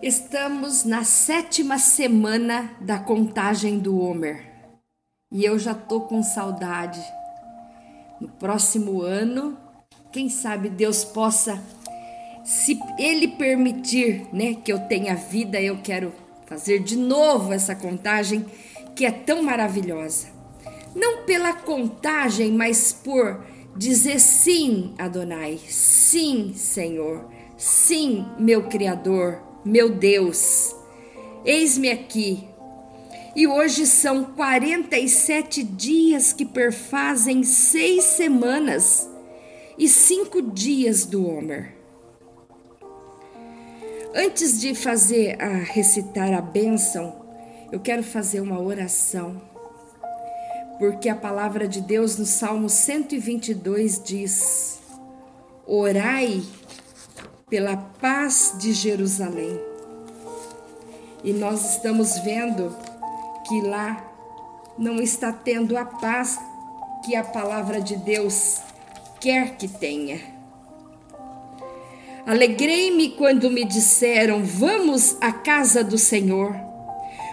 [0.00, 4.46] Estamos na sétima semana da contagem do Homer
[5.32, 7.02] e eu já tô com saudade.
[8.20, 9.58] No próximo ano,
[10.12, 11.60] quem sabe Deus possa,
[12.44, 16.12] se Ele permitir, né, que eu tenha vida, eu quero
[16.46, 18.46] fazer de novo essa contagem
[18.94, 20.28] que é tão maravilhosa.
[20.94, 23.44] Não pela contagem, mas por
[23.76, 30.74] dizer sim, Adonai, sim, Senhor, sim, meu Criador, meu Deus.
[31.44, 32.48] Eis-me aqui.
[33.36, 39.08] E hoje são 47 dias que perfazem seis semanas
[39.78, 41.74] e cinco dias do Homer.
[44.14, 47.24] Antes de fazer a recitar a bênção,
[47.70, 49.40] eu quero fazer uma oração
[50.78, 54.78] porque a palavra de Deus no Salmo 122 diz:
[55.66, 56.42] Orai
[57.50, 59.67] pela paz de Jerusalém.
[61.24, 62.74] E nós estamos vendo
[63.46, 64.04] que lá
[64.78, 66.38] não está tendo a paz
[67.04, 68.60] que a palavra de Deus
[69.20, 70.20] quer que tenha.
[72.26, 76.54] Alegrei-me quando me disseram: Vamos à casa do Senhor.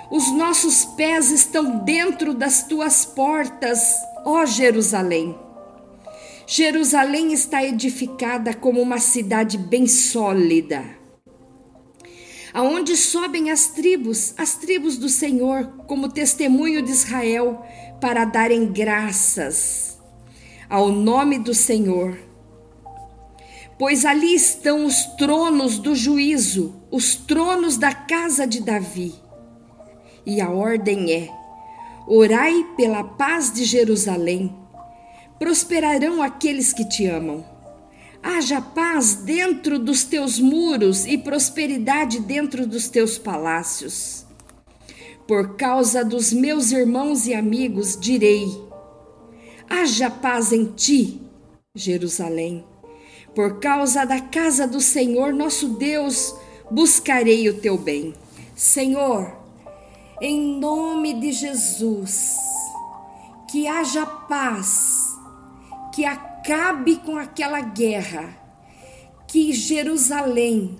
[0.10, 5.36] Os nossos pés estão dentro das tuas portas, ó Jerusalém.
[6.48, 10.86] Jerusalém está edificada como uma cidade bem sólida,
[12.56, 17.64] aonde sobem as tribos, as tribos do Senhor, como testemunho de Israel,
[18.02, 20.00] para darem graças
[20.68, 22.18] ao nome do Senhor.
[23.78, 29.26] Pois ali estão os tronos do juízo, os tronos da casa de Davi
[30.26, 31.30] e a ordem é:
[32.08, 34.54] orai pela paz de Jerusalém.
[35.38, 37.46] Prosperarão aqueles que te amam.
[38.28, 44.26] Haja paz dentro dos teus muros e prosperidade dentro dos teus palácios.
[45.28, 48.48] Por causa dos meus irmãos e amigos, direi:
[49.70, 51.22] haja paz em ti,
[51.76, 52.66] Jerusalém.
[53.36, 56.36] Por causa da casa do Senhor nosso Deus,
[56.72, 58.16] buscarei o teu bem.
[58.56, 59.38] Senhor,
[60.20, 62.38] em nome de Jesus,
[63.52, 65.16] que haja paz,
[65.94, 66.04] que
[66.46, 68.30] acabe com aquela guerra,
[69.28, 70.78] que Jerusalém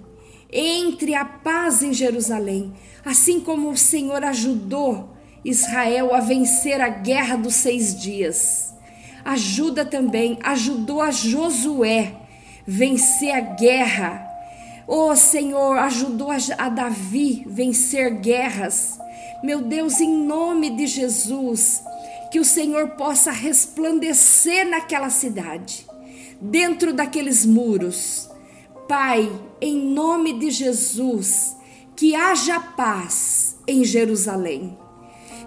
[0.54, 2.72] entre a paz em Jerusalém,
[3.04, 5.10] assim como o Senhor ajudou
[5.44, 8.74] Israel a vencer a guerra dos seis dias.
[9.26, 12.14] Ajuda também, ajudou a Josué
[12.66, 14.24] vencer a guerra.
[14.88, 19.00] O oh, Senhor ajudou a Davi vencer guerras.
[19.44, 21.84] Meu Deus, em nome de Jesus,
[22.36, 25.88] que o Senhor possa resplandecer naquela cidade,
[26.42, 28.30] dentro daqueles muros.
[28.90, 29.32] Pai,
[29.62, 31.56] em nome de Jesus,
[31.96, 34.78] que haja paz em Jerusalém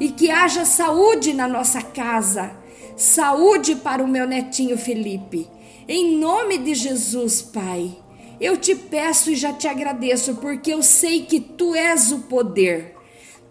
[0.00, 2.53] e que haja saúde na nossa casa,
[2.97, 5.47] saúde para o meu netinho Felipe.
[5.87, 7.94] Em nome de Jesus, Pai,
[8.41, 12.97] eu te peço e já te agradeço, porque eu sei que tu és o poder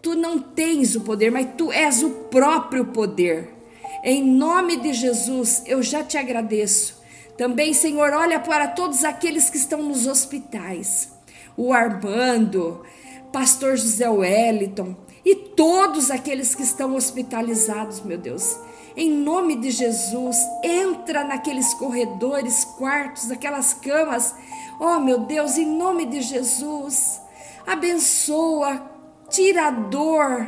[0.07, 3.53] Tu não tens o poder, mas tu és o próprio poder.
[4.01, 7.01] Em nome de Jesus, eu já te agradeço.
[7.37, 11.11] Também, Senhor, olha para todos aqueles que estão nos hospitais.
[11.57, 12.85] O Armando,
[13.33, 18.57] Pastor José Wellington e todos aqueles que estão hospitalizados, meu Deus.
[18.95, 24.33] Em nome de Jesus, entra naqueles corredores, quartos, aquelas camas.
[24.79, 27.19] Oh, meu Deus, em nome de Jesus,
[27.65, 28.95] abençoa,
[29.29, 30.47] tira a dor,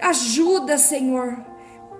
[0.00, 1.36] ajuda, Senhor,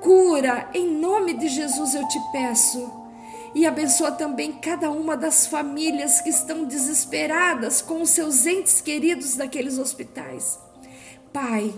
[0.01, 3.07] cura, em nome de Jesus eu te peço.
[3.55, 9.34] E abençoa também cada uma das famílias que estão desesperadas com os seus entes queridos
[9.34, 10.59] daqueles hospitais.
[11.33, 11.73] Pai,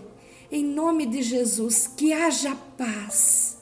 [0.51, 3.59] em nome de Jesus, que haja paz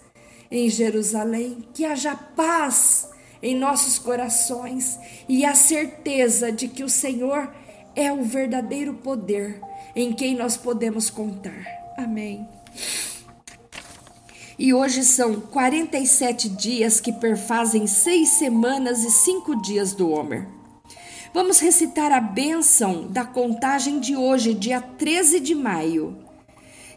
[0.51, 3.11] em Jerusalém, que haja paz
[3.43, 4.99] em nossos corações
[5.29, 7.53] e a certeza de que o Senhor
[7.97, 9.61] é o verdadeiro poder
[9.97, 11.67] em quem nós podemos contar.
[11.97, 12.47] Amém.
[14.59, 20.49] E hoje são 47 dias que perfazem seis semanas e cinco dias do Homer.
[21.35, 26.17] Vamos recitar a bênção da contagem de hoje, dia 13 de maio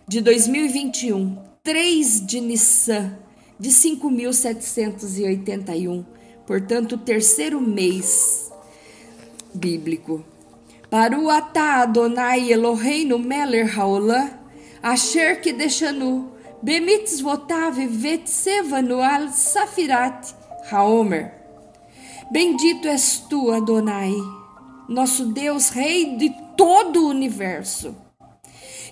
[0.08, 3.18] de 2021, 3 de Nissan
[3.60, 6.06] de 5.781,
[6.48, 8.50] portanto, o terceiro mês
[9.54, 10.24] bíblico.
[10.92, 14.32] Baru atah Adonai Eloheinu Meler Haolam,
[14.82, 16.32] Asher Kideshanu,
[16.64, 20.34] Bemitzvotav Vetsevanu al Safirat
[20.72, 21.32] Haomer.
[22.32, 24.16] Bendito és tu, Adonai,
[24.88, 27.96] nosso Deus, Rei de todo o universo,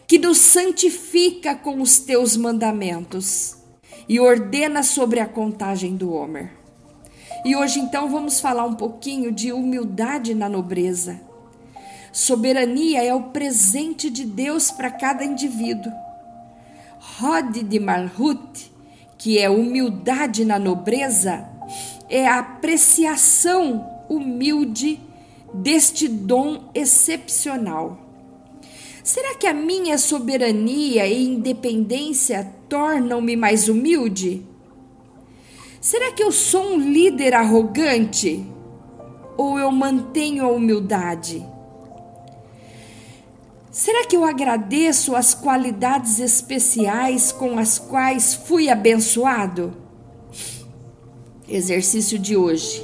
[0.07, 3.57] que nos santifica com os teus mandamentos
[4.07, 6.47] e ordena sobre a contagem do homem.
[7.43, 11.26] E hoje então vamos falar um pouquinho de humildade na nobreza.
[12.17, 15.91] Soberania é o presente de Deus para cada indivíduo.
[17.19, 18.71] Rod de Marhut,
[19.19, 21.47] que é humildade na nobreza,
[22.09, 24.99] é a apreciação humilde
[25.53, 27.99] deste dom excepcional.
[29.03, 34.43] Será que a minha soberania e independência tornam-me mais humilde?
[35.79, 38.43] Será que eu sou um líder arrogante?
[39.37, 41.45] Ou eu mantenho a humildade?
[43.77, 49.71] Será que eu agradeço as qualidades especiais com as quais fui abençoado?
[51.47, 52.83] Exercício de hoje.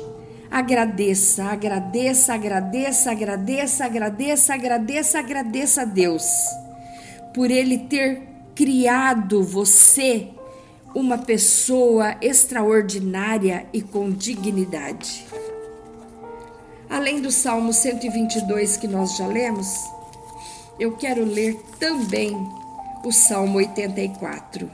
[0.52, 6.26] Agradeça, agradeça, agradeça, agradeça, agradeça, agradeça, agradeça a Deus
[7.34, 8.22] por Ele ter
[8.54, 10.30] criado você
[10.94, 15.26] uma pessoa extraordinária e com dignidade.
[16.88, 19.68] Além do Salmo 122 que nós já lemos,
[20.80, 22.36] eu quero ler também
[23.04, 24.70] o Salmo 84.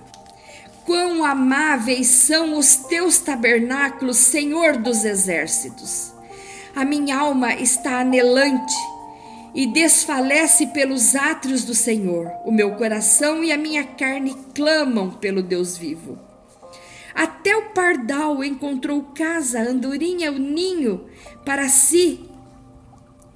[0.85, 6.13] Quão amáveis são os teus tabernáculos, Senhor dos exércitos!
[6.75, 8.75] A minha alma está anelante
[9.53, 12.31] e desfalece pelos átrios do Senhor.
[12.45, 16.17] O meu coração e a minha carne clamam pelo Deus vivo.
[17.13, 21.05] Até o pardal encontrou casa, andorinha o ninho
[21.43, 22.29] para si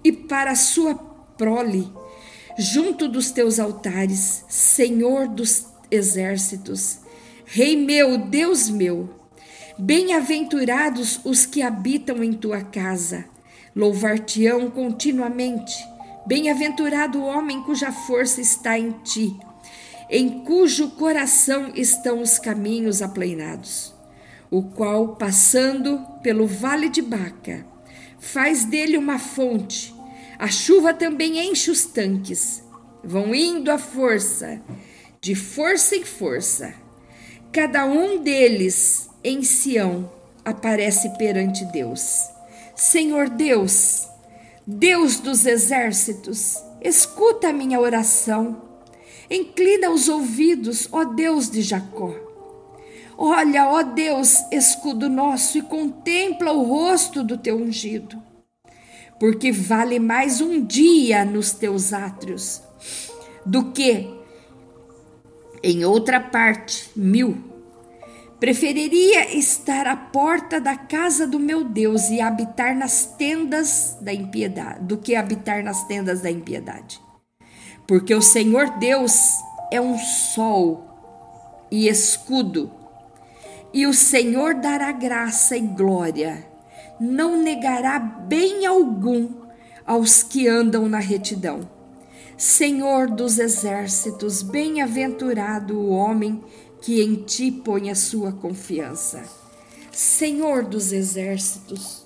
[0.03, 0.95] e para sua
[1.37, 1.91] prole,
[2.57, 6.99] junto dos teus altares, Senhor dos exércitos,
[7.45, 9.09] Rei meu, Deus meu.
[9.77, 13.25] Bem-aventurados os que habitam em tua casa,
[13.75, 15.73] louvar-te-ão continuamente
[16.25, 19.37] Bem-aventurado o homem cuja força está em ti,
[20.09, 23.93] em cujo coração estão os caminhos aplainados,
[24.49, 27.65] o qual, passando pelo vale de Baca,
[28.19, 29.93] faz dele uma fonte.
[30.43, 32.61] A chuva também enche os tanques.
[33.01, 34.61] Vão indo à força,
[35.21, 36.73] de força em força.
[37.49, 40.11] Cada um deles em Sião
[40.43, 42.23] aparece perante Deus.
[42.75, 44.05] Senhor Deus,
[44.67, 48.63] Deus dos exércitos, escuta a minha oração.
[49.31, 52.13] Inclina os ouvidos, ó Deus de Jacó.
[53.17, 58.32] Olha, ó Deus, escudo nosso, e contempla o rosto do teu ungido.
[59.23, 62.61] Porque vale mais um dia nos teus átrios
[63.45, 64.13] do que
[65.63, 67.37] em outra parte mil
[68.37, 74.83] Preferiria estar à porta da casa do meu Deus e habitar nas tendas da impiedade,
[74.83, 76.99] do que habitar nas tendas da impiedade.
[77.87, 79.35] Porque o Senhor Deus
[79.71, 80.85] é um sol
[81.71, 82.69] e escudo,
[83.73, 86.51] e o Senhor dará graça e glória,
[87.03, 89.27] não negará bem algum
[89.85, 91.69] aos que andam na retidão.
[92.37, 96.41] Senhor dos exércitos, bem-aventurado o homem
[96.81, 99.21] que em ti põe a sua confiança.
[99.91, 102.05] Senhor dos exércitos,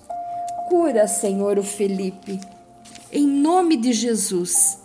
[0.68, 2.40] cura, Senhor, o Felipe,
[3.12, 4.80] em nome de Jesus,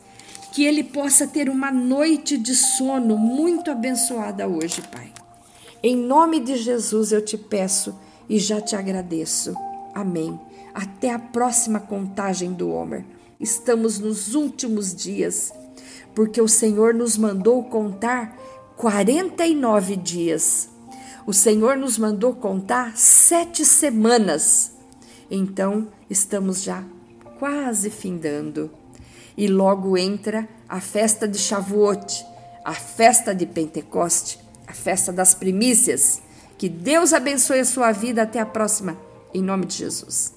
[0.54, 5.12] que ele possa ter uma noite de sono muito abençoada hoje, Pai.
[5.82, 7.96] Em nome de Jesus eu te peço
[8.30, 9.56] e já te agradeço.
[9.94, 10.40] Amém.
[10.74, 13.06] Até a próxima contagem do Homer.
[13.40, 15.54] Estamos nos últimos dias,
[16.16, 18.38] porque o Senhor nos mandou contar
[18.78, 20.70] 49 dias.
[21.26, 24.72] O Senhor nos mandou contar sete semanas.
[25.30, 26.84] Então, estamos já
[27.40, 28.72] quase findando.
[29.38, 32.26] E logo entra a festa de Shavuot,
[32.64, 36.22] a festa de Pentecoste, a festa das primícias.
[36.58, 38.24] Que Deus abençoe a sua vida.
[38.24, 38.98] Até a próxima,
[39.34, 40.32] em nome de Jesus.